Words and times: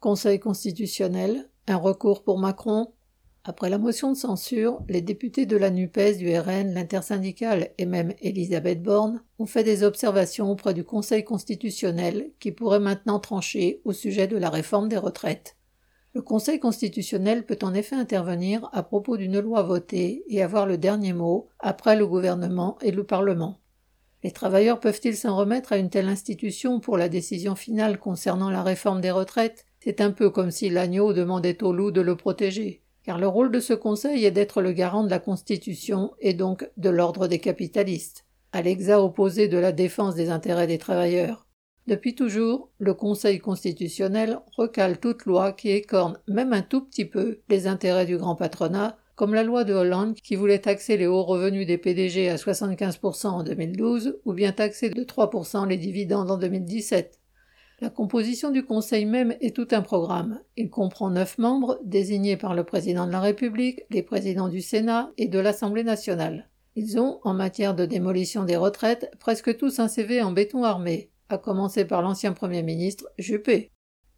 Conseil 0.00 0.38
constitutionnel, 0.38 1.50
un 1.66 1.76
recours 1.76 2.22
pour 2.22 2.38
Macron. 2.38 2.94
Après 3.42 3.68
la 3.68 3.78
motion 3.78 4.12
de 4.12 4.16
censure, 4.16 4.80
les 4.88 5.02
députés 5.02 5.44
de 5.44 5.56
la 5.56 5.70
NUPES, 5.70 6.18
du 6.18 6.38
RN, 6.38 6.72
l'intersyndicale 6.72 7.70
et 7.78 7.84
même 7.84 8.14
Elisabeth 8.20 8.80
Borne 8.80 9.24
ont 9.40 9.46
fait 9.46 9.64
des 9.64 9.82
observations 9.82 10.52
auprès 10.52 10.72
du 10.72 10.84
Conseil 10.84 11.24
constitutionnel 11.24 12.30
qui 12.38 12.52
pourrait 12.52 12.78
maintenant 12.78 13.18
trancher 13.18 13.80
au 13.84 13.92
sujet 13.92 14.28
de 14.28 14.36
la 14.36 14.50
réforme 14.50 14.88
des 14.88 14.98
retraites. 14.98 15.56
Le 16.14 16.22
Conseil 16.22 16.60
constitutionnel 16.60 17.44
peut 17.44 17.58
en 17.62 17.74
effet 17.74 17.96
intervenir 17.96 18.68
à 18.72 18.84
propos 18.84 19.16
d'une 19.16 19.40
loi 19.40 19.62
votée 19.62 20.22
et 20.28 20.44
avoir 20.44 20.66
le 20.66 20.78
dernier 20.78 21.12
mot 21.12 21.48
après 21.58 21.96
le 21.96 22.06
gouvernement 22.06 22.78
et 22.82 22.92
le 22.92 23.02
Parlement. 23.02 23.58
Les 24.22 24.30
travailleurs 24.30 24.78
peuvent-ils 24.78 25.16
s'en 25.16 25.36
remettre 25.36 25.72
à 25.72 25.76
une 25.76 25.90
telle 25.90 26.08
institution 26.08 26.78
pour 26.78 26.98
la 26.98 27.08
décision 27.08 27.56
finale 27.56 27.98
concernant 27.98 28.50
la 28.50 28.62
réforme 28.62 29.00
des 29.00 29.10
retraites? 29.10 29.64
C'est 29.88 30.02
un 30.02 30.10
peu 30.10 30.28
comme 30.28 30.50
si 30.50 30.68
l'agneau 30.68 31.14
demandait 31.14 31.64
au 31.64 31.72
loup 31.72 31.90
de 31.90 32.02
le 32.02 32.14
protéger, 32.14 32.82
car 33.04 33.18
le 33.18 33.26
rôle 33.26 33.50
de 33.50 33.58
ce 33.58 33.72
conseil 33.72 34.26
est 34.26 34.30
d'être 34.30 34.60
le 34.60 34.72
garant 34.72 35.02
de 35.02 35.08
la 35.08 35.18
Constitution 35.18 36.12
et 36.20 36.34
donc 36.34 36.68
de 36.76 36.90
l'ordre 36.90 37.26
des 37.26 37.38
capitalistes, 37.38 38.26
à 38.52 38.60
l'exa 38.60 39.02
opposé 39.02 39.48
de 39.48 39.56
la 39.56 39.72
défense 39.72 40.14
des 40.14 40.28
intérêts 40.28 40.66
des 40.66 40.76
travailleurs. 40.76 41.46
Depuis 41.86 42.14
toujours, 42.14 42.68
le 42.76 42.92
Conseil 42.92 43.38
constitutionnel 43.38 44.40
recale 44.58 45.00
toute 45.00 45.24
loi 45.24 45.52
qui 45.52 45.70
écorne 45.70 46.18
même 46.28 46.52
un 46.52 46.60
tout 46.60 46.82
petit 46.82 47.06
peu 47.06 47.38
les 47.48 47.66
intérêts 47.66 48.04
du 48.04 48.18
grand 48.18 48.36
patronat, 48.36 48.98
comme 49.14 49.32
la 49.32 49.42
loi 49.42 49.64
de 49.64 49.72
Hollande 49.72 50.16
qui 50.16 50.36
voulait 50.36 50.58
taxer 50.58 50.98
les 50.98 51.06
hauts 51.06 51.24
revenus 51.24 51.66
des 51.66 51.78
PDG 51.78 52.28
à 52.28 52.36
75% 52.36 53.28
en 53.28 53.42
2012 53.42 54.18
ou 54.26 54.34
bien 54.34 54.52
taxer 54.52 54.90
de 54.90 55.02
3% 55.02 55.66
les 55.66 55.78
dividendes 55.78 56.30
en 56.30 56.36
2017. 56.36 57.18
La 57.80 57.90
composition 57.90 58.50
du 58.50 58.64
Conseil 58.64 59.04
même 59.04 59.36
est 59.40 59.54
tout 59.54 59.68
un 59.70 59.82
programme. 59.82 60.40
Il 60.56 60.68
comprend 60.68 61.10
neuf 61.10 61.38
membres 61.38 61.78
désignés 61.84 62.36
par 62.36 62.54
le 62.54 62.64
président 62.64 63.06
de 63.06 63.12
la 63.12 63.20
République, 63.20 63.82
les 63.90 64.02
présidents 64.02 64.48
du 64.48 64.60
Sénat 64.60 65.12
et 65.16 65.28
de 65.28 65.38
l'Assemblée 65.38 65.84
nationale. 65.84 66.50
Ils 66.74 66.98
ont, 66.98 67.20
en 67.22 67.34
matière 67.34 67.76
de 67.76 67.86
démolition 67.86 68.42
des 68.42 68.56
retraites, 68.56 69.12
presque 69.20 69.56
tous 69.56 69.78
un 69.78 69.86
CV 69.86 70.20
en 70.22 70.32
béton 70.32 70.64
armé, 70.64 71.10
à 71.28 71.38
commencer 71.38 71.84
par 71.84 72.02
l'ancien 72.02 72.32
Premier 72.32 72.64
ministre 72.64 73.08
Juppé. 73.16 73.70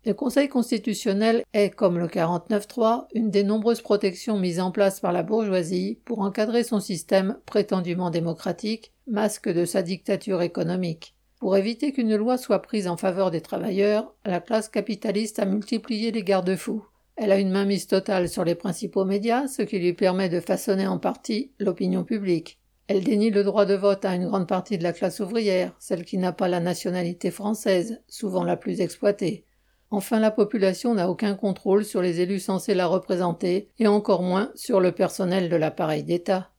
Le 0.07 0.15
Conseil 0.15 0.49
constitutionnel 0.49 1.45
est, 1.53 1.69
comme 1.69 1.99
le 1.99 2.07
49-3, 2.07 3.09
une 3.13 3.31
des 3.31 3.45
nombreuses 3.45 3.83
protections 3.83 4.39
mises 4.39 4.61
en 4.61 4.71
place 4.71 5.01
par 5.01 5.13
la 5.13 5.23
bourgeoisie 5.23 6.01
pour 6.07 6.21
encadrer 6.21 6.65
son 6.65 6.81
système 6.81 7.37
prétendument 7.45 8.09
démocratique, 8.09 8.95
masque 9.07 9.51
de 9.51 9.67
sa 9.67 9.83
dictature 9.83 10.41
économique. 10.41 11.15
Pour 11.41 11.57
éviter 11.57 11.93
qu'une 11.93 12.15
loi 12.17 12.37
soit 12.37 12.61
prise 12.61 12.87
en 12.87 12.99
faveur 12.99 13.31
des 13.31 13.41
travailleurs, 13.41 14.15
la 14.27 14.41
classe 14.41 14.69
capitaliste 14.69 15.39
a 15.39 15.47
multiplié 15.47 16.13
les 16.13 16.23
garde-fous. 16.23 16.85
Elle 17.17 17.33
a 17.33 17.39
une 17.39 17.51
mainmise 17.51 17.87
totale 17.87 18.29
sur 18.29 18.45
les 18.45 18.55
principaux 18.55 19.07
médias, 19.07 19.49
ce 19.49 19.63
qui 19.63 19.79
lui 19.79 19.95
permet 19.95 20.29
de 20.29 20.39
façonner 20.39 20.87
en 20.87 20.99
partie 20.99 21.51
l'opinion 21.59 22.05
publique. 22.05 22.59
Elle 22.89 23.05
dénie 23.05 23.31
le 23.31 23.43
droit 23.43 23.65
de 23.65 23.75
vote 23.75 24.05
à 24.05 24.15
une 24.15 24.27
grande 24.27 24.49
partie 24.49 24.77
de 24.77 24.83
la 24.83 24.93
classe 24.93 25.21
ouvrière, 25.21 25.75
celle 25.79 26.05
qui 26.05 26.19
n'a 26.19 26.33
pas 26.33 26.49
la 26.49 26.61
nationalité 26.61 27.31
française, 27.31 28.03
souvent 28.07 28.45
la 28.45 28.59
plus 28.59 28.83
exploitée. 28.83 29.47
Enfin, 29.91 30.21
la 30.21 30.31
population 30.31 30.95
n'a 30.95 31.09
aucun 31.09 31.35
contrôle 31.35 31.87
sur 31.87 32.03
les 32.03 32.21
élus 32.21 32.41
censés 32.41 32.75
la 32.75 32.87
représenter, 32.87 33.71
et 33.79 33.87
encore 33.87 34.23
moins 34.23 34.51
sur 34.55 34.79
le 34.79 34.93
personnel 34.93 35.49
de 35.49 35.57
l'appareil 35.57 36.03
d'État. 36.03 36.51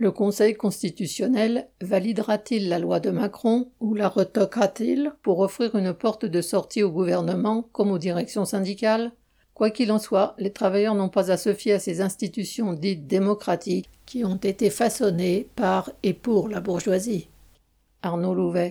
Le 0.00 0.10
Conseil 0.10 0.54
constitutionnel 0.54 1.68
validera-t-il 1.82 2.70
la 2.70 2.78
loi 2.78 3.00
de 3.00 3.10
Macron 3.10 3.68
ou 3.80 3.92
la 3.92 4.08
retoquera-t-il 4.08 5.12
pour 5.22 5.40
offrir 5.40 5.76
une 5.76 5.92
porte 5.92 6.24
de 6.24 6.40
sortie 6.40 6.82
au 6.82 6.90
gouvernement 6.90 7.68
comme 7.72 7.90
aux 7.90 7.98
directions 7.98 8.46
syndicales? 8.46 9.12
Quoi 9.52 9.68
qu'il 9.68 9.92
en 9.92 9.98
soit, 9.98 10.34
les 10.38 10.52
travailleurs 10.52 10.94
n'ont 10.94 11.10
pas 11.10 11.30
à 11.30 11.36
se 11.36 11.52
fier 11.52 11.74
à 11.74 11.78
ces 11.78 12.00
institutions 12.00 12.72
dites 12.72 13.06
démocratiques 13.08 13.90
qui 14.06 14.24
ont 14.24 14.36
été 14.36 14.70
façonnées 14.70 15.48
par 15.54 15.90
et 16.02 16.14
pour 16.14 16.48
la 16.48 16.60
bourgeoisie. 16.60 17.28
Arnaud 18.00 18.32
Louvet 18.32 18.68